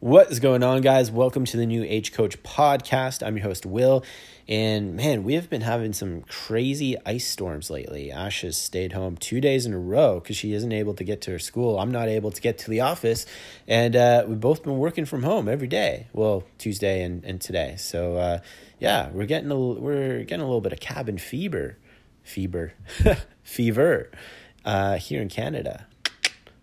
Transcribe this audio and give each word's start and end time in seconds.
What 0.00 0.30
is 0.30 0.38
going 0.38 0.62
on, 0.62 0.80
guys? 0.80 1.10
Welcome 1.10 1.44
to 1.46 1.56
the 1.56 1.66
New 1.66 1.82
Age 1.82 2.12
Coach 2.12 2.40
podcast. 2.44 3.26
I'm 3.26 3.36
your 3.36 3.46
host, 3.46 3.66
Will. 3.66 4.04
And 4.46 4.94
man, 4.94 5.24
we 5.24 5.34
have 5.34 5.50
been 5.50 5.62
having 5.62 5.92
some 5.92 6.20
crazy 6.20 6.96
ice 7.04 7.26
storms 7.26 7.68
lately. 7.68 8.12
Ash 8.12 8.42
has 8.42 8.56
stayed 8.56 8.92
home 8.92 9.16
two 9.16 9.40
days 9.40 9.66
in 9.66 9.74
a 9.74 9.78
row 9.78 10.20
because 10.20 10.36
she 10.36 10.52
isn't 10.52 10.70
able 10.70 10.94
to 10.94 11.02
get 11.02 11.20
to 11.22 11.32
her 11.32 11.40
school. 11.40 11.80
I'm 11.80 11.90
not 11.90 12.06
able 12.06 12.30
to 12.30 12.40
get 12.40 12.58
to 12.58 12.70
the 12.70 12.82
office. 12.82 13.26
And 13.66 13.96
uh, 13.96 14.24
we've 14.28 14.38
both 14.38 14.62
been 14.62 14.78
working 14.78 15.04
from 15.04 15.24
home 15.24 15.48
every 15.48 15.66
day. 15.66 16.06
Well, 16.12 16.44
Tuesday 16.58 17.02
and, 17.02 17.24
and 17.24 17.40
today. 17.40 17.74
So 17.76 18.18
uh, 18.18 18.38
yeah, 18.78 19.10
we're 19.10 19.26
getting 19.26 19.50
a, 19.50 19.58
we're 19.58 20.22
getting 20.22 20.42
a 20.42 20.46
little 20.46 20.60
bit 20.60 20.72
of 20.72 20.78
cabin 20.78 21.18
fever. 21.18 21.76
Fever. 22.22 22.72
fever 23.42 24.12
uh, 24.64 24.98
here 24.98 25.20
in 25.20 25.28
Canada 25.28 25.88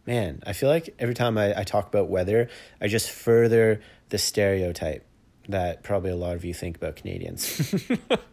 man, 0.05 0.41
I 0.45 0.53
feel 0.53 0.69
like 0.69 0.93
every 0.99 1.15
time 1.15 1.37
I, 1.37 1.59
I 1.59 1.63
talk 1.63 1.87
about 1.87 2.09
weather, 2.09 2.49
I 2.79 2.87
just 2.87 3.09
further 3.09 3.81
the 4.09 4.17
stereotype 4.17 5.05
that 5.49 5.83
probably 5.83 6.11
a 6.11 6.15
lot 6.15 6.35
of 6.35 6.45
you 6.45 6.53
think 6.53 6.77
about 6.77 6.95
Canadians. 6.95 7.75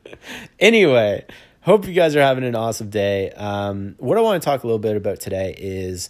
anyway, 0.58 1.24
hope 1.60 1.86
you 1.86 1.92
guys 1.92 2.16
are 2.16 2.22
having 2.22 2.44
an 2.44 2.54
awesome 2.54 2.90
day. 2.90 3.30
Um, 3.32 3.96
what 3.98 4.18
I 4.18 4.20
want 4.20 4.42
to 4.42 4.44
talk 4.44 4.62
a 4.62 4.66
little 4.66 4.78
bit 4.78 4.96
about 4.96 5.20
today 5.20 5.54
is 5.58 6.08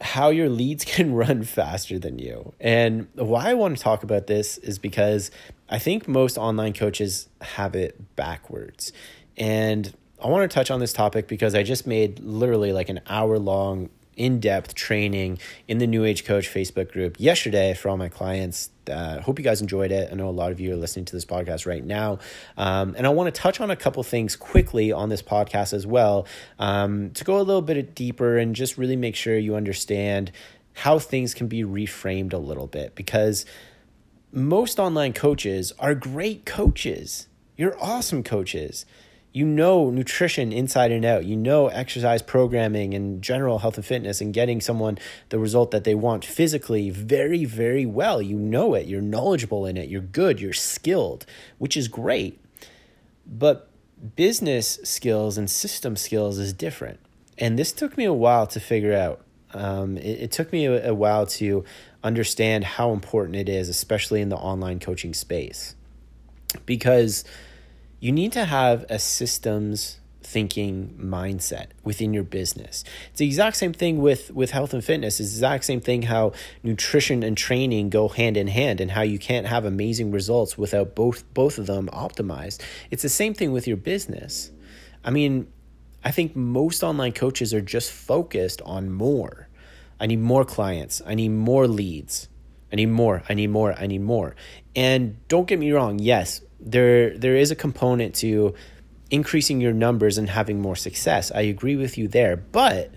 how 0.00 0.30
your 0.30 0.48
leads 0.48 0.84
can 0.86 1.14
run 1.14 1.44
faster 1.44 1.98
than 1.98 2.18
you. 2.18 2.52
And 2.60 3.08
why 3.14 3.50
I 3.50 3.54
want 3.54 3.76
to 3.76 3.82
talk 3.82 4.02
about 4.02 4.26
this 4.26 4.58
is 4.58 4.78
because 4.78 5.30
I 5.68 5.78
think 5.78 6.08
most 6.08 6.36
online 6.36 6.72
coaches 6.72 7.28
have 7.40 7.74
it 7.74 8.16
backwards. 8.16 8.92
And 9.36 9.94
I 10.22 10.28
want 10.28 10.48
to 10.48 10.54
touch 10.54 10.70
on 10.70 10.80
this 10.80 10.92
topic 10.92 11.26
because 11.26 11.54
I 11.54 11.62
just 11.62 11.86
made 11.86 12.20
literally 12.20 12.72
like 12.72 12.88
an 12.88 13.00
hour 13.06 13.38
long 13.38 13.90
in 14.16 14.40
depth 14.40 14.74
training 14.74 15.38
in 15.68 15.78
the 15.78 15.86
New 15.86 16.04
Age 16.04 16.24
Coach 16.24 16.48
Facebook 16.52 16.92
group 16.92 17.16
yesterday 17.18 17.74
for 17.74 17.88
all 17.88 17.96
my 17.96 18.08
clients. 18.08 18.70
Uh, 18.90 19.20
hope 19.20 19.38
you 19.38 19.44
guys 19.44 19.60
enjoyed 19.60 19.92
it. 19.92 20.10
I 20.10 20.14
know 20.14 20.28
a 20.28 20.30
lot 20.30 20.52
of 20.52 20.60
you 20.60 20.72
are 20.72 20.76
listening 20.76 21.04
to 21.06 21.12
this 21.12 21.24
podcast 21.24 21.66
right 21.66 21.84
now. 21.84 22.18
Um, 22.56 22.94
and 22.96 23.06
I 23.06 23.10
want 23.10 23.34
to 23.34 23.40
touch 23.40 23.60
on 23.60 23.70
a 23.70 23.76
couple 23.76 24.02
things 24.02 24.36
quickly 24.36 24.92
on 24.92 25.08
this 25.08 25.22
podcast 25.22 25.72
as 25.72 25.86
well 25.86 26.26
um, 26.58 27.10
to 27.12 27.24
go 27.24 27.38
a 27.38 27.42
little 27.42 27.62
bit 27.62 27.94
deeper 27.94 28.36
and 28.36 28.54
just 28.54 28.76
really 28.76 28.96
make 28.96 29.16
sure 29.16 29.38
you 29.38 29.54
understand 29.54 30.32
how 30.74 30.98
things 30.98 31.34
can 31.34 31.48
be 31.48 31.62
reframed 31.62 32.32
a 32.32 32.38
little 32.38 32.66
bit 32.66 32.94
because 32.94 33.44
most 34.32 34.78
online 34.78 35.12
coaches 35.12 35.72
are 35.78 35.94
great 35.94 36.46
coaches. 36.46 37.28
You're 37.56 37.76
awesome 37.82 38.22
coaches 38.22 38.86
you 39.32 39.46
know 39.46 39.90
nutrition 39.90 40.52
inside 40.52 40.92
and 40.92 41.04
out. 41.04 41.24
You 41.24 41.36
know 41.36 41.68
exercise 41.68 42.20
programming 42.20 42.92
and 42.94 43.22
general 43.22 43.60
health 43.60 43.76
and 43.76 43.84
fitness 43.84 44.20
and 44.20 44.34
getting 44.34 44.60
someone 44.60 44.98
the 45.30 45.38
result 45.38 45.70
that 45.70 45.84
they 45.84 45.94
want 45.94 46.24
physically 46.24 46.90
very, 46.90 47.44
very 47.44 47.86
well. 47.86 48.20
You 48.20 48.36
know 48.36 48.74
it. 48.74 48.86
You're 48.86 49.00
knowledgeable 49.00 49.64
in 49.66 49.76
it. 49.76 49.88
You're 49.88 50.02
good. 50.02 50.40
You're 50.40 50.52
skilled, 50.52 51.24
which 51.58 51.76
is 51.76 51.88
great. 51.88 52.38
But 53.26 53.68
business 54.16 54.78
skills 54.84 55.38
and 55.38 55.50
system 55.50 55.96
skills 55.96 56.38
is 56.38 56.52
different. 56.52 57.00
And 57.38 57.58
this 57.58 57.72
took 57.72 57.96
me 57.96 58.04
a 58.04 58.12
while 58.12 58.46
to 58.48 58.60
figure 58.60 58.94
out. 58.94 59.20
Um, 59.54 59.96
it, 59.98 60.22
it, 60.22 60.32
took 60.32 60.52
me 60.52 60.66
a, 60.66 60.90
a 60.90 60.94
while 60.94 61.26
to 61.26 61.64
understand 62.02 62.64
how 62.64 62.92
important 62.92 63.36
it 63.36 63.48
is, 63.48 63.68
especially 63.68 64.20
in 64.20 64.28
the 64.28 64.36
online 64.36 64.80
coaching 64.80 65.12
space. 65.14 65.74
Because 66.64 67.24
you 68.02 68.10
need 68.10 68.32
to 68.32 68.44
have 68.44 68.84
a 68.90 68.98
systems 68.98 70.00
thinking 70.24 70.98
mindset 71.00 71.68
within 71.84 72.12
your 72.12 72.24
business. 72.24 72.82
It's 73.10 73.20
the 73.20 73.26
exact 73.26 73.56
same 73.56 73.72
thing 73.72 73.98
with 73.98 74.32
with 74.32 74.50
health 74.50 74.74
and 74.74 74.84
fitness. 74.84 75.20
It's 75.20 75.30
the 75.30 75.36
exact 75.36 75.64
same 75.64 75.80
thing 75.80 76.02
how 76.02 76.32
nutrition 76.64 77.22
and 77.22 77.36
training 77.36 77.90
go 77.90 78.08
hand 78.08 78.36
in 78.36 78.48
hand 78.48 78.80
and 78.80 78.90
how 78.90 79.02
you 79.02 79.20
can't 79.20 79.46
have 79.46 79.64
amazing 79.64 80.10
results 80.10 80.58
without 80.58 80.96
both 80.96 81.32
both 81.32 81.58
of 81.58 81.66
them 81.66 81.88
optimized. 81.92 82.60
It's 82.90 83.04
the 83.04 83.08
same 83.08 83.34
thing 83.34 83.52
with 83.52 83.68
your 83.68 83.76
business. 83.76 84.50
I 85.04 85.10
mean, 85.10 85.46
I 86.02 86.10
think 86.10 86.34
most 86.34 86.82
online 86.82 87.12
coaches 87.12 87.54
are 87.54 87.60
just 87.60 87.92
focused 87.92 88.60
on 88.62 88.90
more. 88.90 89.48
I 90.00 90.06
need 90.06 90.18
more 90.18 90.44
clients. 90.44 91.00
I 91.06 91.14
need 91.14 91.28
more 91.28 91.68
leads. 91.68 92.28
I 92.72 92.76
need 92.76 92.86
more. 92.86 93.22
I 93.28 93.34
need 93.34 93.50
more. 93.50 93.74
I 93.74 93.86
need 93.86 94.00
more. 94.00 94.34
And 94.74 95.16
don't 95.28 95.46
get 95.46 95.58
me 95.58 95.72
wrong, 95.72 95.98
yes, 95.98 96.40
there 96.58 97.16
there 97.18 97.36
is 97.36 97.50
a 97.50 97.56
component 97.56 98.14
to 98.16 98.54
increasing 99.10 99.60
your 99.60 99.74
numbers 99.74 100.16
and 100.16 100.30
having 100.30 100.60
more 100.60 100.76
success. 100.76 101.30
I 101.30 101.42
agree 101.42 101.76
with 101.76 101.98
you 101.98 102.08
there, 102.08 102.36
but 102.36 102.90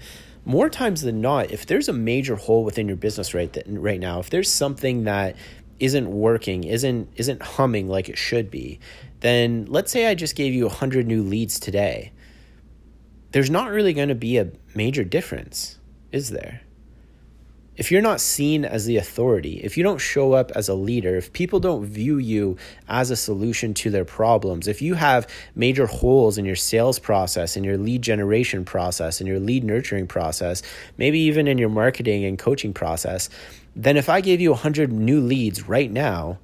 more 0.45 0.69
times 0.69 1.01
than 1.01 1.19
not, 1.19 1.51
if 1.51 1.65
there's 1.65 1.89
a 1.89 1.93
major 1.93 2.35
hole 2.35 2.63
within 2.63 2.87
your 2.87 2.95
business 2.95 3.33
right 3.33 3.51
that, 3.53 3.65
right 3.67 3.99
now, 3.99 4.19
if 4.19 4.29
there's 4.29 4.49
something 4.49 5.03
that 5.03 5.35
isn't 5.79 6.09
working, 6.09 6.63
isn't 6.63 7.09
isn't 7.17 7.41
humming 7.41 7.89
like 7.89 8.07
it 8.07 8.17
should 8.17 8.49
be, 8.49 8.79
then 9.19 9.65
let's 9.67 9.91
say 9.91 10.07
I 10.07 10.15
just 10.15 10.35
gave 10.35 10.53
you 10.53 10.65
100 10.65 11.05
new 11.05 11.23
leads 11.23 11.59
today. 11.59 12.13
There's 13.31 13.49
not 13.49 13.71
really 13.71 13.91
going 13.91 14.07
to 14.09 14.15
be 14.15 14.37
a 14.37 14.51
major 14.73 15.03
difference, 15.03 15.79
is 16.13 16.29
there? 16.29 16.61
If 17.77 17.91
you're 17.91 18.01
not 18.01 18.21
seen 18.21 18.63
as 18.63 18.85
the 18.85 18.97
authority, 18.97 19.59
if 19.63 19.77
you 19.77 19.83
don't 19.83 19.97
show 19.97 20.33
up 20.33 20.51
as 20.51 20.69
a 20.69 20.73
leader, 20.73 21.15
if 21.15 21.33
people 21.33 21.59
don't 21.59 21.85
view 21.85 22.17
you 22.17 22.57
as 22.87 23.11
a 23.11 23.15
solution 23.15 23.73
to 23.73 23.89
their 23.89 24.05
problems, 24.05 24.67
if 24.67 24.81
you 24.81 24.93
have 24.93 25.27
major 25.55 25.85
holes 25.85 26.37
in 26.37 26.45
your 26.45 26.55
sales 26.55 26.99
process, 26.99 27.57
in 27.57 27.63
your 27.63 27.77
lead 27.77 28.01
generation 28.01 28.63
process, 28.63 29.19
in 29.19 29.27
your 29.27 29.39
lead 29.39 29.63
nurturing 29.63 30.07
process, 30.07 30.61
maybe 30.97 31.19
even 31.19 31.47
in 31.47 31.57
your 31.57 31.69
marketing 31.69 32.23
and 32.23 32.39
coaching 32.39 32.73
process, 32.73 33.29
then 33.75 33.97
if 33.97 34.07
I 34.07 34.21
gave 34.21 34.39
you 34.39 34.51
100 34.51 34.91
new 34.93 35.19
leads 35.19 35.67
right 35.67 35.91
now, 35.91 36.39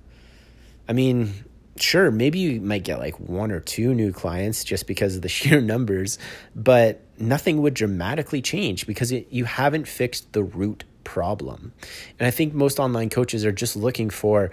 I 0.90 0.94
mean, 0.94 1.34
sure, 1.78 2.12
maybe 2.12 2.40
you 2.40 2.60
might 2.60 2.84
get 2.84 3.00
like 3.00 3.18
one 3.22 3.52
or 3.52 3.62
two 3.62 3.94
new 3.94 4.12
clients 4.12 4.66
just 4.66 4.86
because 4.86 5.16
of 5.16 5.22
the 5.22 5.30
sheer 5.38 5.62
numbers, 5.62 6.20
but 6.54 7.02
nothing 7.18 7.62
would 7.62 7.74
dramatically 7.74 8.42
change 8.42 8.86
because 8.86 9.14
it, 9.14 9.28
you 9.30 9.46
haven't 9.46 9.88
fixed 9.88 10.34
the 10.34 10.44
root 10.44 10.84
problem. 11.04 11.74
And 12.20 12.28
I 12.28 12.32
think 12.32 12.54
most 12.54 12.80
online 12.80 13.10
coaches 13.10 13.46
are 13.46 13.52
just 13.52 13.76
looking 13.76 14.10
for 14.10 14.52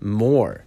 more. 0.00 0.64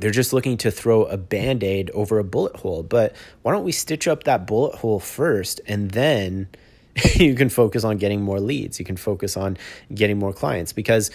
They're 0.00 0.10
just 0.10 0.32
looking 0.32 0.56
to 0.58 0.70
throw 0.70 1.04
a 1.04 1.16
band 1.16 1.64
aid 1.64 1.90
over 1.90 2.18
a 2.18 2.24
bullet 2.24 2.56
hole. 2.56 2.82
But 2.82 3.14
why 3.42 3.52
don't 3.52 3.64
we 3.64 3.72
stitch 3.72 4.06
up 4.06 4.24
that 4.24 4.46
bullet 4.46 4.76
hole 4.76 5.00
first 5.00 5.60
and 5.66 5.90
then 5.90 6.48
you 7.14 7.34
can 7.34 7.48
focus 7.48 7.84
on 7.84 7.96
getting 7.96 8.22
more 8.22 8.40
leads? 8.40 8.78
You 8.78 8.84
can 8.84 8.96
focus 8.96 9.36
on 9.36 9.56
getting 9.92 10.18
more 10.18 10.32
clients 10.32 10.72
because 10.72 11.10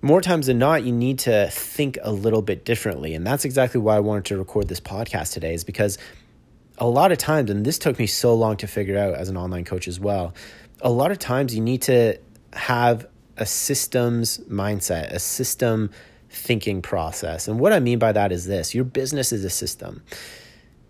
more 0.00 0.20
times 0.20 0.48
than 0.48 0.58
not, 0.58 0.82
you 0.82 0.92
need 0.92 1.20
to 1.20 1.48
think 1.50 1.96
a 2.02 2.10
little 2.10 2.42
bit 2.42 2.64
differently. 2.64 3.14
And 3.14 3.24
that's 3.24 3.44
exactly 3.44 3.80
why 3.80 3.96
I 3.96 4.00
wanted 4.00 4.24
to 4.26 4.36
record 4.36 4.68
this 4.68 4.80
podcast 4.80 5.32
today, 5.32 5.54
is 5.54 5.62
because 5.62 5.96
a 6.78 6.88
lot 6.88 7.12
of 7.12 7.18
times, 7.18 7.50
and 7.50 7.64
this 7.64 7.78
took 7.78 7.98
me 8.00 8.08
so 8.08 8.34
long 8.34 8.56
to 8.56 8.66
figure 8.66 8.98
out 8.98 9.14
as 9.14 9.28
an 9.28 9.36
online 9.36 9.64
coach 9.64 9.86
as 9.86 10.00
well, 10.00 10.34
a 10.80 10.90
lot 10.90 11.12
of 11.12 11.20
times 11.20 11.54
you 11.54 11.60
need 11.60 11.82
to 11.82 12.18
have 12.54 13.06
a 13.36 13.46
systems 13.46 14.38
mindset, 14.48 15.10
a 15.12 15.18
system 15.18 15.90
thinking 16.28 16.82
process. 16.82 17.48
And 17.48 17.58
what 17.58 17.72
I 17.72 17.80
mean 17.80 17.98
by 17.98 18.12
that 18.12 18.32
is 18.32 18.46
this 18.46 18.74
your 18.74 18.84
business 18.84 19.32
is 19.32 19.44
a 19.44 19.50
system. 19.50 20.02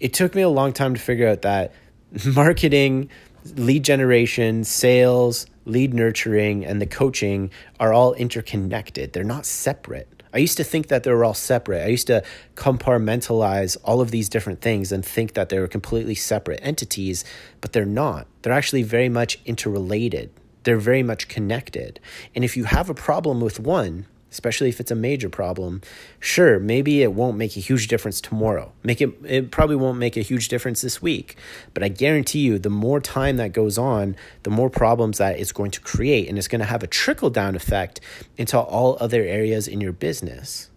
It 0.00 0.12
took 0.12 0.34
me 0.34 0.42
a 0.42 0.48
long 0.48 0.72
time 0.72 0.94
to 0.94 1.00
figure 1.00 1.28
out 1.28 1.42
that 1.42 1.72
marketing, 2.26 3.10
lead 3.56 3.84
generation, 3.84 4.64
sales, 4.64 5.46
lead 5.64 5.94
nurturing, 5.94 6.64
and 6.64 6.80
the 6.80 6.86
coaching 6.86 7.50
are 7.78 7.92
all 7.92 8.14
interconnected. 8.14 9.12
They're 9.12 9.24
not 9.24 9.46
separate. 9.46 10.08
I 10.34 10.38
used 10.38 10.56
to 10.56 10.64
think 10.64 10.88
that 10.88 11.02
they 11.02 11.10
were 11.10 11.24
all 11.24 11.34
separate. 11.34 11.84
I 11.84 11.88
used 11.88 12.06
to 12.06 12.24
compartmentalize 12.54 13.76
all 13.84 14.00
of 14.00 14.10
these 14.10 14.30
different 14.30 14.62
things 14.62 14.90
and 14.90 15.04
think 15.04 15.34
that 15.34 15.50
they 15.50 15.58
were 15.58 15.68
completely 15.68 16.14
separate 16.14 16.60
entities, 16.62 17.24
but 17.60 17.72
they're 17.72 17.84
not. 17.84 18.26
They're 18.40 18.52
actually 18.52 18.82
very 18.82 19.10
much 19.10 19.38
interrelated 19.44 20.30
they're 20.64 20.78
very 20.78 21.02
much 21.02 21.28
connected. 21.28 22.00
And 22.34 22.44
if 22.44 22.56
you 22.56 22.64
have 22.64 22.88
a 22.88 22.94
problem 22.94 23.40
with 23.40 23.60
one, 23.60 24.06
especially 24.32 24.70
if 24.70 24.80
it's 24.80 24.90
a 24.90 24.96
major 24.96 25.28
problem, 25.28 25.82
sure, 26.18 26.58
maybe 26.58 27.02
it 27.02 27.12
won't 27.12 27.36
make 27.36 27.54
a 27.56 27.60
huge 27.60 27.86
difference 27.86 28.20
tomorrow. 28.20 28.72
Make 28.82 29.00
it 29.00 29.12
it 29.24 29.50
probably 29.50 29.76
won't 29.76 29.98
make 29.98 30.16
a 30.16 30.22
huge 30.22 30.48
difference 30.48 30.80
this 30.80 31.02
week, 31.02 31.36
but 31.74 31.82
I 31.82 31.88
guarantee 31.88 32.40
you 32.40 32.58
the 32.58 32.70
more 32.70 33.00
time 33.00 33.36
that 33.36 33.52
goes 33.52 33.76
on, 33.76 34.16
the 34.42 34.50
more 34.50 34.70
problems 34.70 35.18
that 35.18 35.38
it's 35.38 35.52
going 35.52 35.70
to 35.72 35.80
create 35.80 36.28
and 36.28 36.38
it's 36.38 36.48
going 36.48 36.60
to 36.60 36.66
have 36.66 36.82
a 36.82 36.86
trickle 36.86 37.28
down 37.28 37.54
effect 37.54 38.00
into 38.38 38.58
all 38.58 38.96
other 39.00 39.22
areas 39.22 39.68
in 39.68 39.80
your 39.82 39.92
business. 39.92 40.70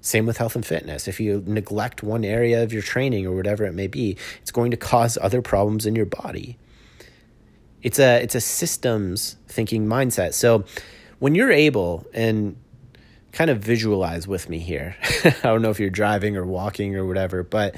Same 0.00 0.26
with 0.26 0.38
health 0.38 0.54
and 0.54 0.64
fitness. 0.64 1.08
If 1.08 1.18
you 1.18 1.42
neglect 1.46 2.04
one 2.04 2.24
area 2.24 2.62
of 2.62 2.72
your 2.72 2.82
training 2.82 3.26
or 3.26 3.34
whatever 3.34 3.64
it 3.64 3.74
may 3.74 3.88
be, 3.88 4.16
it's 4.40 4.52
going 4.52 4.70
to 4.70 4.76
cause 4.76 5.18
other 5.20 5.42
problems 5.42 5.84
in 5.84 5.96
your 5.96 6.06
body. 6.06 6.56
It's 7.82 7.98
a 7.98 8.22
it's 8.22 8.34
a 8.34 8.40
systems 8.40 9.36
thinking 9.46 9.86
mindset. 9.86 10.34
So 10.34 10.64
when 11.18 11.34
you're 11.34 11.52
able 11.52 12.06
and 12.12 12.56
kind 13.32 13.50
of 13.50 13.58
visualize 13.58 14.26
with 14.26 14.48
me 14.48 14.58
here. 14.58 14.96
I 15.24 15.30
don't 15.42 15.62
know 15.62 15.70
if 15.70 15.78
you're 15.78 15.90
driving 15.90 16.36
or 16.36 16.44
walking 16.44 16.96
or 16.96 17.06
whatever, 17.06 17.42
but 17.42 17.76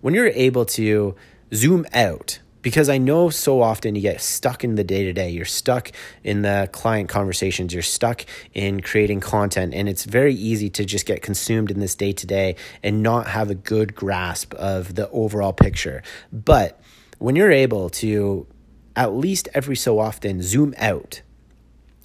when 0.00 0.14
you're 0.14 0.28
able 0.28 0.64
to 0.64 1.14
zoom 1.54 1.86
out 1.92 2.40
because 2.62 2.88
I 2.88 2.98
know 2.98 3.30
so 3.30 3.62
often 3.62 3.94
you 3.94 4.02
get 4.02 4.20
stuck 4.20 4.64
in 4.64 4.74
the 4.74 4.82
day 4.82 5.04
to 5.04 5.12
day. 5.12 5.30
You're 5.30 5.44
stuck 5.44 5.92
in 6.24 6.42
the 6.42 6.68
client 6.72 7.08
conversations. 7.08 7.72
You're 7.72 7.84
stuck 7.84 8.26
in 8.54 8.80
creating 8.80 9.20
content. 9.20 9.72
And 9.72 9.88
it's 9.88 10.04
very 10.04 10.34
easy 10.34 10.68
to 10.70 10.84
just 10.84 11.06
get 11.06 11.22
consumed 11.22 11.70
in 11.70 11.78
this 11.78 11.94
day 11.94 12.10
to 12.14 12.26
day 12.26 12.56
and 12.82 13.04
not 13.04 13.28
have 13.28 13.50
a 13.50 13.54
good 13.54 13.94
grasp 13.94 14.52
of 14.54 14.96
the 14.96 15.08
overall 15.10 15.52
picture. 15.52 16.02
But 16.32 16.80
when 17.18 17.36
you're 17.36 17.52
able 17.52 17.88
to 17.90 18.48
at 18.96 19.14
least 19.14 19.48
every 19.54 19.76
so 19.76 19.98
often 19.98 20.42
zoom 20.42 20.74
out. 20.78 21.20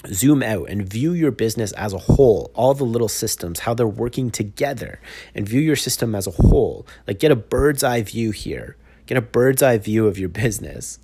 Zoom 0.08 0.44
out 0.44 0.70
and 0.70 0.88
view 0.88 1.14
your 1.14 1.32
business 1.32 1.72
as 1.74 1.94
a 1.94 2.00
whole, 2.00 2.52
all 2.54 2.74
the 2.74 2.84
little 2.84 3.08
systems, 3.08 3.62
how 3.62 3.74
they're 3.74 3.88
working 3.88 4.32
together, 4.32 5.00
and 5.36 5.48
view 5.48 5.62
your 5.62 5.76
system 5.76 6.16
as 6.16 6.28
a 6.28 6.32
whole. 6.32 6.86
Like, 7.08 7.20
get 7.20 7.32
a 7.32 7.36
bird's 7.36 7.84
eye 7.84 8.02
view 8.02 8.32
here. 8.32 8.78
Get 9.06 9.18
a 9.18 9.22
bird's 9.22 9.62
eye 9.62 9.78
view 9.78 10.08
of 10.08 10.18
your 10.18 10.30
business, 10.30 11.00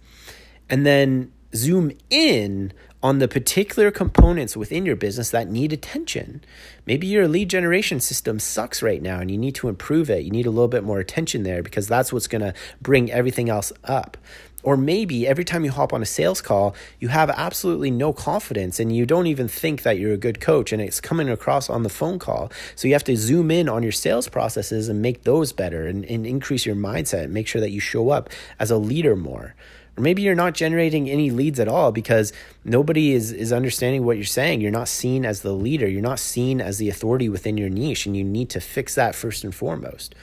and 0.70 0.86
then 0.86 1.32
zoom 1.56 1.92
in 2.10 2.74
on 3.08 3.20
the 3.20 3.28
particular 3.30 3.90
components 3.90 4.58
within 4.58 4.86
your 4.86 4.98
business 4.98 5.30
that 5.30 5.50
need 5.50 5.72
attention. 5.72 6.44
Maybe 6.86 7.08
your 7.08 7.26
lead 7.26 7.50
generation 7.50 8.02
system 8.02 8.38
sucks 8.38 8.84
right 8.84 9.02
now 9.02 9.20
and 9.22 9.32
you 9.32 9.38
need 9.38 9.56
to 9.56 9.70
improve 9.70 10.10
it. 10.10 10.26
You 10.26 10.30
need 10.30 10.46
a 10.46 10.52
little 10.52 10.68
bit 10.68 10.84
more 10.84 11.00
attention 11.00 11.44
there 11.44 11.64
because 11.64 11.88
that's 11.88 12.12
what's 12.12 12.28
going 12.28 12.42
to 12.42 12.54
bring 12.82 13.10
everything 13.10 13.50
else 13.50 13.72
up. 13.86 14.18
Or 14.62 14.76
maybe 14.76 15.26
every 15.26 15.46
time 15.46 15.64
you 15.64 15.72
hop 15.72 15.94
on 15.94 16.02
a 16.02 16.06
sales 16.06 16.42
call, 16.42 16.76
you 17.00 17.08
have 17.08 17.30
absolutely 17.30 17.92
no 17.92 18.12
confidence 18.12 18.78
and 18.78 18.94
you 18.94 19.06
don't 19.06 19.28
even 19.28 19.48
think 19.48 19.84
that 19.84 19.98
you're 19.98 20.12
a 20.12 20.18
good 20.18 20.42
coach 20.42 20.74
and 20.74 20.82
it's 20.82 21.00
coming 21.00 21.30
across 21.30 21.70
on 21.70 21.84
the 21.84 21.90
phone 21.90 22.20
call. 22.20 22.52
So 22.76 22.90
you 22.90 22.94
have 22.94 23.06
to 23.06 23.16
zoom 23.16 23.52
in 23.52 23.70
on 23.70 23.84
your 23.84 23.94
sales 23.94 24.28
processes 24.28 24.90
and 24.90 25.02
make 25.02 25.24
those 25.24 25.54
better 25.54 25.88
and, 25.88 26.04
and 26.04 26.28
increase 26.28 26.66
your 26.66 26.76
mindset 26.76 27.24
and 27.24 27.34
make 27.34 27.48
sure 27.48 27.62
that 27.62 27.72
you 27.72 27.80
show 27.80 28.10
up 28.10 28.30
as 28.60 28.70
a 28.70 28.78
leader 28.78 29.16
more. 29.16 29.56
Or 29.98 30.02
maybe 30.02 30.22
you're 30.22 30.36
not 30.36 30.54
generating 30.54 31.10
any 31.10 31.32
leads 31.32 31.60
at 31.60 31.68
all 31.68 31.92
because 31.92 32.32
nobody 32.64 33.14
is, 33.14 33.32
is 33.32 33.52
understanding 33.52 34.06
what 34.06 34.18
you're 34.18 34.26
saying. 34.26 34.62
You're 34.62 34.72
not 34.72 34.88
seen 34.88 35.26
as 35.26 35.42
the 35.42 35.54
leader. 35.54 35.88
You're 35.88 36.02
not 36.02 36.20
seen 36.20 36.62
as 36.62 36.78
the 36.78 36.90
authority 36.90 37.30
within 37.30 37.58
your 37.58 37.70
niche, 37.70 38.06
and 38.06 38.16
you 38.16 38.24
need 38.24 38.50
to 38.52 38.62
fix 38.62 38.96
that 38.96 39.16
first 39.16 39.44
and 39.44 39.54
foremost. 39.54 40.14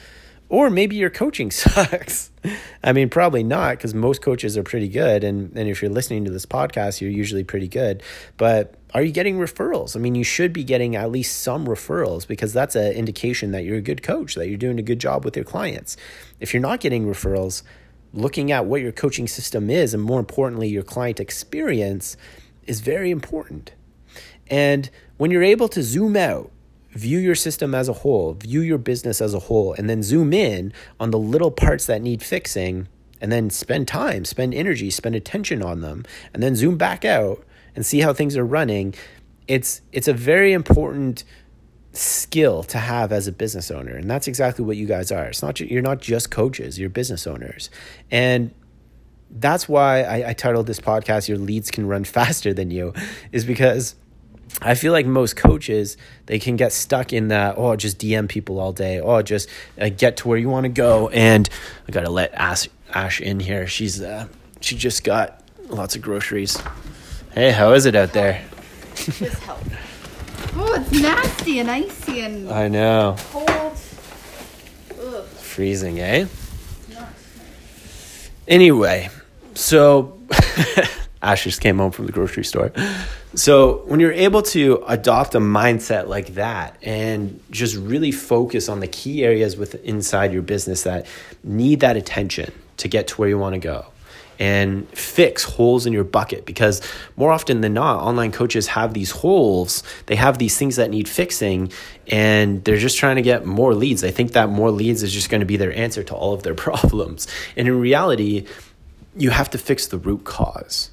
Or 0.48 0.70
maybe 0.70 0.94
your 0.94 1.10
coaching 1.10 1.50
sucks. 1.50 2.30
I 2.82 2.92
mean, 2.92 3.08
probably 3.08 3.42
not 3.42 3.78
because 3.78 3.94
most 3.94 4.22
coaches 4.22 4.56
are 4.56 4.62
pretty 4.62 4.88
good. 4.88 5.24
And, 5.24 5.56
and 5.56 5.68
if 5.68 5.82
you're 5.82 5.90
listening 5.90 6.24
to 6.26 6.30
this 6.30 6.46
podcast, 6.46 7.00
you're 7.00 7.10
usually 7.10 7.42
pretty 7.42 7.66
good. 7.66 8.02
But 8.36 8.74
are 8.92 9.02
you 9.02 9.10
getting 9.10 9.38
referrals? 9.38 9.96
I 9.96 9.98
mean, 9.98 10.14
you 10.14 10.22
should 10.22 10.52
be 10.52 10.62
getting 10.62 10.94
at 10.94 11.10
least 11.10 11.42
some 11.42 11.66
referrals 11.66 12.26
because 12.28 12.52
that's 12.52 12.76
an 12.76 12.92
indication 12.92 13.50
that 13.52 13.64
you're 13.64 13.78
a 13.78 13.82
good 13.82 14.02
coach, 14.02 14.36
that 14.36 14.48
you're 14.48 14.58
doing 14.58 14.78
a 14.78 14.82
good 14.82 15.00
job 15.00 15.24
with 15.24 15.34
your 15.34 15.44
clients. 15.44 15.96
If 16.38 16.54
you're 16.54 16.60
not 16.60 16.78
getting 16.78 17.06
referrals, 17.06 17.62
looking 18.14 18.50
at 18.50 18.66
what 18.66 18.80
your 18.80 18.92
coaching 18.92 19.28
system 19.28 19.68
is 19.68 19.92
and 19.92 20.02
more 20.02 20.20
importantly, 20.20 20.68
your 20.68 20.82
client 20.82 21.20
experience 21.20 22.16
is 22.66 22.80
very 22.80 23.10
important. 23.10 23.72
And 24.48 24.88
when 25.16 25.30
you're 25.30 25.42
able 25.42 25.68
to 25.68 25.82
zoom 25.82 26.16
out 26.16 26.50
view 26.94 27.18
your 27.18 27.34
system 27.34 27.74
as 27.74 27.88
a 27.88 27.92
whole, 27.92 28.34
view 28.34 28.60
your 28.60 28.78
business 28.78 29.20
as 29.20 29.34
a 29.34 29.40
whole, 29.40 29.72
and 29.74 29.90
then 29.90 30.02
zoom 30.02 30.32
in 30.32 30.72
on 31.00 31.10
the 31.10 31.18
little 31.18 31.50
parts 31.50 31.86
that 31.86 32.00
need 32.00 32.22
fixing, 32.22 32.88
and 33.20 33.32
then 33.32 33.50
spend 33.50 33.88
time, 33.88 34.24
spend 34.24 34.54
energy, 34.54 34.90
spend 34.90 35.14
attention 35.14 35.62
on 35.62 35.80
them, 35.80 36.04
and 36.32 36.42
then 36.42 36.54
zoom 36.54 36.76
back 36.76 37.04
out 37.04 37.44
and 37.74 37.84
see 37.84 38.00
how 38.00 38.12
things 38.12 38.36
are 38.36 38.46
running. 38.46 38.94
It's 39.48 39.82
it's 39.92 40.08
a 40.08 40.12
very 40.12 40.52
important 40.52 41.24
skill 41.94 42.62
to 42.64 42.78
have 42.78 43.12
as 43.12 43.26
a 43.26 43.32
business 43.32 43.70
owner, 43.70 43.94
and 43.96 44.10
that's 44.10 44.28
exactly 44.28 44.64
what 44.64 44.76
you 44.76 44.86
guys 44.86 45.10
are. 45.12 45.26
It's 45.26 45.42
not 45.42 45.60
you're 45.60 45.82
not 45.82 46.00
just 46.00 46.30
coaches; 46.30 46.78
you're 46.78 46.90
business 46.90 47.26
owners, 47.26 47.70
and 48.10 48.52
that's 49.30 49.68
why 49.68 50.02
I, 50.02 50.30
I 50.30 50.32
titled 50.32 50.66
this 50.66 50.80
podcast 50.80 51.28
"Your 51.28 51.38
Leads 51.38 51.70
Can 51.70 51.86
Run 51.86 52.04
Faster 52.04 52.52
Than 52.52 52.70
You," 52.70 52.92
is 53.32 53.44
because 53.44 53.94
I 54.62 54.74
feel 54.74 54.92
like 54.92 55.06
most 55.06 55.36
coaches 55.36 55.96
they 56.26 56.38
can 56.38 56.56
get 56.56 56.72
stuck 56.72 57.12
in 57.12 57.28
that 57.28 57.56
oh 57.58 57.74
just 57.76 57.98
DM 57.98 58.28
people 58.28 58.60
all 58.60 58.72
day 58.72 59.00
oh 59.00 59.20
just 59.22 59.48
uh, 59.80 59.88
get 59.88 60.18
to 60.18 60.28
where 60.28 60.38
you 60.38 60.48
want 60.48 60.64
to 60.64 60.68
go 60.68 61.08
and 61.08 61.48
I 61.88 61.92
gotta 61.92 62.10
let 62.10 62.32
Ash 62.34 62.68
Ash 62.92 63.20
in 63.20 63.40
here 63.40 63.66
she's 63.66 64.00
uh, 64.00 64.28
she 64.60 64.76
just 64.76 65.02
got 65.02 65.42
lots 65.68 65.96
of 65.96 66.02
groceries. 66.02 66.58
Hey, 67.32 67.50
how 67.50 67.72
is 67.72 67.86
it 67.86 67.94
out 67.94 68.12
there? 68.12 68.42
Just 68.94 69.42
help. 69.42 69.58
Oh, 70.56 70.74
it's 70.74 70.93
nasty 71.04 71.58
and 71.58 71.70
icy 71.70 72.20
and 72.20 72.50
I 72.50 72.68
know. 72.68 73.16
Cold. 73.30 73.48
Ugh. 75.00 75.24
Freezing, 75.26 76.00
eh? 76.00 76.26
Anyway, 78.46 79.08
so 79.54 80.18
Ash 81.22 81.44
just 81.44 81.60
came 81.60 81.78
home 81.78 81.92
from 81.92 82.06
the 82.06 82.12
grocery 82.12 82.44
store. 82.44 82.72
So, 83.34 83.82
when 83.86 84.00
you're 84.00 84.12
able 84.12 84.42
to 84.42 84.84
adopt 84.86 85.34
a 85.34 85.40
mindset 85.40 86.06
like 86.08 86.34
that 86.34 86.76
and 86.82 87.40
just 87.50 87.74
really 87.74 88.12
focus 88.12 88.68
on 88.68 88.80
the 88.80 88.86
key 88.86 89.24
areas 89.24 89.56
with 89.56 89.74
inside 89.84 90.32
your 90.32 90.42
business 90.42 90.82
that 90.82 91.06
need 91.42 91.80
that 91.80 91.96
attention 91.96 92.52
to 92.76 92.88
get 92.88 93.08
to 93.08 93.14
where 93.16 93.28
you 93.28 93.38
want 93.38 93.54
to 93.54 93.58
go 93.58 93.86
and 94.38 94.88
fix 94.90 95.44
holes 95.44 95.86
in 95.86 95.92
your 95.92 96.04
bucket. 96.04 96.46
Because 96.46 96.80
more 97.16 97.32
often 97.32 97.60
than 97.60 97.74
not 97.74 98.00
online 98.00 98.32
coaches 98.32 98.68
have 98.68 98.94
these 98.94 99.10
holes. 99.10 99.82
They 100.06 100.16
have 100.16 100.38
these 100.38 100.56
things 100.56 100.76
that 100.76 100.90
need 100.90 101.08
fixing 101.08 101.72
and 102.08 102.64
they're 102.64 102.76
just 102.76 102.98
trying 102.98 103.16
to 103.16 103.22
get 103.22 103.46
more 103.46 103.74
leads. 103.74 104.00
They 104.00 104.10
think 104.10 104.32
that 104.32 104.48
more 104.48 104.70
leads 104.70 105.02
is 105.02 105.12
just 105.12 105.30
going 105.30 105.40
to 105.40 105.46
be 105.46 105.56
their 105.56 105.74
answer 105.74 106.02
to 106.02 106.14
all 106.14 106.34
of 106.34 106.42
their 106.42 106.54
problems. 106.66 107.26
And 107.56 107.68
in 107.68 107.78
reality 107.78 108.46
you 109.16 109.30
have 109.30 109.50
to 109.50 109.58
fix 109.58 109.86
the 109.86 109.98
root 109.98 110.24
cause. 110.24 110.90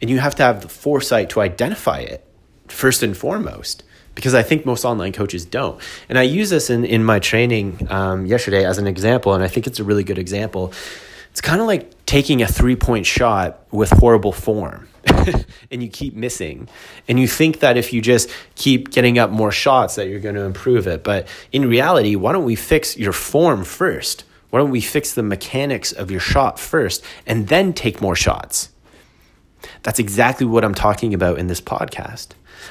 And 0.00 0.10
you 0.10 0.18
have 0.18 0.34
to 0.36 0.42
have 0.42 0.62
the 0.62 0.68
foresight 0.68 1.30
to 1.30 1.40
identify 1.40 1.98
it 1.98 2.24
first 2.68 3.02
and 3.02 3.16
foremost 3.16 3.82
because 4.14 4.34
I 4.34 4.42
think 4.42 4.64
most 4.64 4.84
online 4.84 5.12
coaches 5.12 5.44
don't. 5.44 5.80
And 6.08 6.18
I 6.18 6.22
use 6.22 6.50
this 6.50 6.70
in, 6.70 6.84
in 6.84 7.04
my 7.04 7.18
training 7.18 7.86
um, 7.90 8.26
yesterday 8.26 8.64
as 8.64 8.78
an 8.78 8.86
example, 8.86 9.34
and 9.34 9.44
I 9.44 9.48
think 9.48 9.66
it's 9.66 9.78
a 9.78 9.84
really 9.84 10.04
good 10.04 10.18
example. 10.18 10.72
It's 11.30 11.40
kind 11.40 11.60
of 11.60 11.66
like 11.66 11.90
taking 12.06 12.40
a 12.40 12.46
three 12.46 12.76
point 12.76 13.04
shot 13.06 13.66
with 13.70 13.90
horrible 13.90 14.32
form. 14.32 14.88
and 15.70 15.82
you 15.82 15.88
keep 15.88 16.14
missing. 16.14 16.68
And 17.08 17.18
you 17.18 17.28
think 17.28 17.60
that 17.60 17.76
if 17.76 17.92
you 17.92 18.00
just 18.00 18.30
keep 18.54 18.90
getting 18.90 19.18
up 19.18 19.30
more 19.30 19.52
shots 19.52 19.96
that 19.96 20.08
you're 20.08 20.20
going 20.20 20.34
to 20.34 20.42
improve 20.42 20.86
it. 20.86 21.04
But 21.04 21.28
in 21.52 21.68
reality, 21.68 22.16
why 22.16 22.32
don't 22.32 22.44
we 22.44 22.56
fix 22.56 22.96
your 22.96 23.12
form 23.12 23.64
first? 23.64 24.24
Why 24.50 24.60
don't 24.60 24.70
we 24.70 24.80
fix 24.80 25.14
the 25.14 25.22
mechanics 25.22 25.92
of 25.92 26.10
your 26.10 26.20
shot 26.20 26.58
first 26.58 27.04
and 27.26 27.48
then 27.48 27.72
take 27.72 28.00
more 28.00 28.16
shots? 28.16 28.70
That's 29.82 29.98
exactly 29.98 30.46
what 30.46 30.64
I'm 30.64 30.74
talking 30.74 31.14
about 31.14 31.38
in 31.38 31.46
this 31.48 31.60
podcast. 31.60 32.28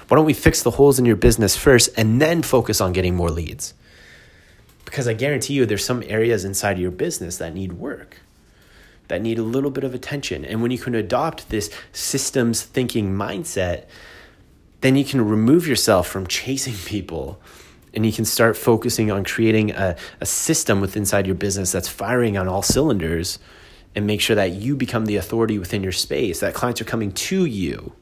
Why 0.07 0.15
don't 0.15 0.25
we 0.25 0.33
fix 0.33 0.63
the 0.63 0.71
holes 0.71 0.99
in 0.99 1.05
your 1.05 1.15
business 1.15 1.55
first 1.55 1.89
and 1.97 2.21
then 2.21 2.41
focus 2.41 2.81
on 2.81 2.93
getting 2.93 3.15
more 3.15 3.29
leads? 3.29 3.73
Because 4.83 5.07
I 5.07 5.13
guarantee 5.13 5.53
you 5.53 5.65
there's 5.65 5.85
some 5.85 6.03
areas 6.05 6.45
inside 6.45 6.79
your 6.79 6.91
business 6.91 7.37
that 7.37 7.53
need 7.53 7.73
work, 7.73 8.19
that 9.07 9.21
need 9.21 9.37
a 9.37 9.43
little 9.43 9.71
bit 9.71 9.83
of 9.83 9.93
attention. 9.93 10.45
And 10.45 10.61
when 10.61 10.71
you 10.71 10.77
can 10.77 10.95
adopt 10.95 11.49
this 11.49 11.69
systems 11.91 12.63
thinking 12.63 13.13
mindset, 13.13 13.85
then 14.81 14.95
you 14.95 15.05
can 15.05 15.21
remove 15.21 15.67
yourself 15.67 16.07
from 16.07 16.27
chasing 16.27 16.75
people 16.85 17.41
and 17.95 18.05
you 18.05 18.11
can 18.11 18.25
start 18.25 18.57
focusing 18.57 19.09
on 19.09 19.23
creating 19.23 19.71
a, 19.71 19.95
a 20.19 20.25
system 20.25 20.81
within 20.81 21.03
inside 21.03 21.25
your 21.25 21.35
business 21.35 21.71
that's 21.71 21.87
firing 21.87 22.37
on 22.37 22.47
all 22.47 22.61
cylinders 22.61 23.39
and 23.95 24.05
make 24.05 24.19
sure 24.19 24.35
that 24.35 24.51
you 24.51 24.75
become 24.75 25.05
the 25.05 25.15
authority 25.15 25.57
within 25.57 25.81
your 25.81 25.93
space, 25.93 26.41
that 26.41 26.53
clients 26.53 26.81
are 26.81 26.85
coming 26.85 27.11
to 27.13 27.45
you, 27.45 27.93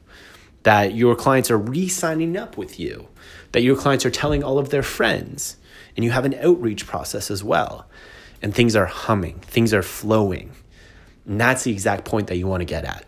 that 0.64 0.94
your 0.94 1.14
clients 1.14 1.50
are 1.50 1.58
re 1.58 1.86
signing 1.86 2.36
up 2.36 2.56
with 2.56 2.80
you, 2.80 3.08
that 3.52 3.62
your 3.62 3.76
clients 3.76 4.04
are 4.04 4.10
telling 4.10 4.42
all 4.42 4.58
of 4.58 4.70
their 4.70 4.82
friends, 4.82 5.56
and 5.96 6.04
you 6.04 6.10
have 6.10 6.24
an 6.24 6.34
outreach 6.34 6.86
process 6.86 7.30
as 7.30 7.44
well. 7.44 7.86
And 8.42 8.52
things 8.52 8.74
are 8.74 8.86
humming, 8.86 9.38
things 9.40 9.72
are 9.72 9.82
flowing. 9.82 10.50
And 11.26 11.40
that's 11.40 11.64
the 11.64 11.72
exact 11.72 12.04
point 12.04 12.28
that 12.28 12.36
you 12.36 12.46
want 12.46 12.60
to 12.60 12.66
get 12.66 12.84
at. 12.84 13.04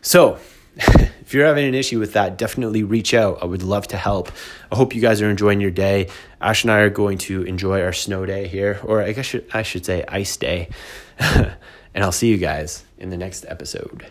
So, 0.00 0.38
if 0.76 1.34
you're 1.34 1.46
having 1.46 1.66
an 1.66 1.74
issue 1.74 1.98
with 1.98 2.14
that, 2.14 2.38
definitely 2.38 2.82
reach 2.82 3.14
out. 3.14 3.38
I 3.42 3.44
would 3.44 3.62
love 3.62 3.86
to 3.88 3.96
help. 3.96 4.32
I 4.70 4.76
hope 4.76 4.94
you 4.94 5.00
guys 5.00 5.20
are 5.20 5.30
enjoying 5.30 5.60
your 5.60 5.70
day. 5.70 6.08
Ash 6.40 6.64
and 6.64 6.72
I 6.72 6.78
are 6.78 6.90
going 6.90 7.18
to 7.18 7.42
enjoy 7.42 7.82
our 7.82 7.92
snow 7.92 8.26
day 8.26 8.48
here, 8.48 8.80
or 8.84 9.02
I 9.02 9.12
guess 9.12 9.34
I 9.52 9.62
should 9.62 9.84
say 9.84 10.04
ice 10.08 10.36
day. 10.36 10.70
and 11.18 12.04
I'll 12.04 12.12
see 12.12 12.28
you 12.28 12.38
guys 12.38 12.84
in 12.98 13.10
the 13.10 13.18
next 13.18 13.44
episode. 13.48 14.06